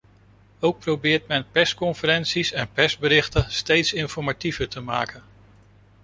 Ook 0.59 0.79
probeert 0.79 1.27
men 1.27 1.45
persconferenties 1.51 2.51
en 2.51 2.71
persberichten 2.73 3.51
steeds 3.51 3.93
informatiever 3.93 4.67
te 4.69 4.81
maken. 4.81 5.23